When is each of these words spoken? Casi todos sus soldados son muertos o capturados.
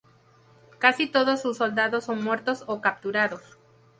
Casi 0.79 1.05
todos 1.05 1.43
sus 1.43 1.57
soldados 1.57 2.05
son 2.05 2.23
muertos 2.23 2.63
o 2.65 2.81
capturados. 2.81 3.43